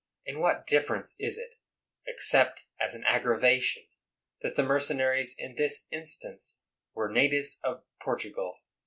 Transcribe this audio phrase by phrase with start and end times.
[0.25, 1.59] And what difference is it,
[2.07, 3.83] except as an aggravation,
[4.41, 6.59] that the mercenaries in this instance
[6.95, 8.57] were natives of Portugal.